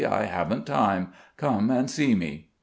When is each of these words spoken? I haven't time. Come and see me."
I 0.03 0.25
haven't 0.25 0.65
time. 0.65 1.09
Come 1.37 1.69
and 1.69 1.87
see 1.87 2.15
me." 2.15 2.49